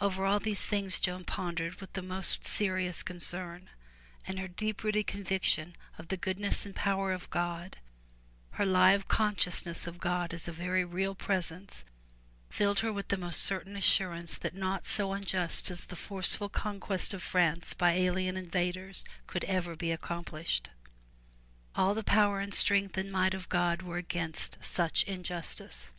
Over 0.00 0.24
all 0.24 0.40
these 0.40 0.64
things 0.64 0.98
Joan 0.98 1.24
pondered 1.24 1.82
with 1.82 1.92
the 1.92 2.00
most 2.00 2.46
serious 2.46 3.02
306 3.02 3.28
FROM 3.30 3.38
THE 3.38 3.42
TOWER 3.44 3.52
WINDOW 3.58 3.66
concern, 3.66 3.76
and 4.26 4.38
her 4.38 4.48
deep 4.48 4.82
rooted 4.82 5.06
conviction 5.06 5.76
of 5.98 6.08
the 6.08 6.16
goodness 6.16 6.64
and 6.64 6.74
power 6.74 7.12
of 7.12 7.28
God, 7.28 7.76
her 8.52 8.64
Hve 8.64 9.06
consciousness 9.08 9.86
of 9.86 10.00
God 10.00 10.32
as 10.32 10.48
a 10.48 10.52
very 10.52 10.82
real 10.82 11.14
presence, 11.14 11.84
filled 12.48 12.78
her 12.78 12.90
with 12.90 13.08
the 13.08 13.18
most 13.18 13.42
certain 13.42 13.76
assurance 13.76 14.38
that 14.38 14.54
naught 14.54 14.86
so 14.86 15.12
unjust 15.12 15.70
as 15.70 15.84
the 15.84 15.94
forceful 15.94 16.48
conquest 16.48 17.12
of 17.12 17.22
France 17.22 17.74
by 17.74 17.92
alien 17.92 18.38
invaders 18.38 19.04
could 19.26 19.44
ever 19.44 19.76
be 19.76 19.92
accomplished. 19.92 20.70
All 21.74 21.92
the 21.92 22.02
power 22.02 22.40
and 22.40 22.54
strength 22.54 22.96
and 22.96 23.12
might 23.12 23.34
of 23.34 23.50
God 23.50 23.82
were 23.82 23.98
against 23.98 24.56
such 24.62 25.02
injustice. 25.02 25.90